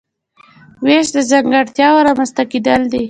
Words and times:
وېش 0.85 1.07
د 1.15 1.17
ځانګړتیاوو 1.29 2.05
رامنځته 2.07 2.43
کیدل 2.51 2.81
دي. 2.91 2.99